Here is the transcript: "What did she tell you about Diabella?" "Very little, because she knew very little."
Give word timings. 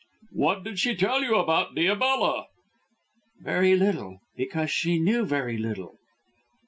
"What 0.31 0.63
did 0.63 0.79
she 0.79 0.95
tell 0.95 1.21
you 1.21 1.35
about 1.35 1.75
Diabella?" 1.75 2.45
"Very 3.41 3.75
little, 3.75 4.19
because 4.35 4.71
she 4.71 4.97
knew 4.97 5.25
very 5.27 5.59
little." 5.59 5.93